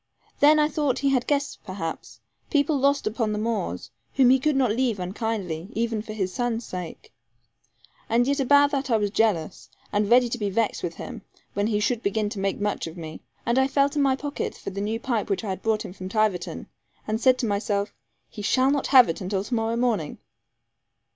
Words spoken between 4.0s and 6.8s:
whom he could not leave unkindly, even for his son's